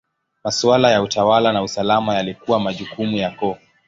Maswala 0.43 0.91
ya 0.91 1.01
utawala 1.01 1.53
na 1.53 1.63
usalama 1.63 2.15
yalikuwa 2.15 2.59
majukumu 2.59 3.17
ya 3.17 3.29
koo. 3.31 3.57